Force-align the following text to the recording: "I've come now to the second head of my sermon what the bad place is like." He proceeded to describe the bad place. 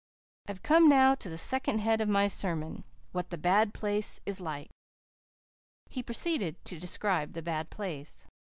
"I've 0.47 0.63
come 0.63 0.89
now 0.89 1.13
to 1.13 1.29
the 1.29 1.37
second 1.37 1.77
head 1.77 2.01
of 2.01 2.09
my 2.09 2.27
sermon 2.27 2.85
what 3.11 3.29
the 3.29 3.37
bad 3.37 3.71
place 3.71 4.19
is 4.25 4.41
like." 4.41 4.71
He 5.91 6.01
proceeded 6.01 6.57
to 6.65 6.79
describe 6.79 7.33
the 7.33 7.43
bad 7.43 7.69
place. 7.69 8.27